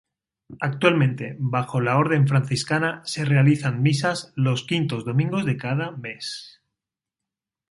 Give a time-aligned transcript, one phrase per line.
[0.61, 6.63] Actualmente, bajo la Orden Franciscana, se realizan misas los quintos domingos de cada mes.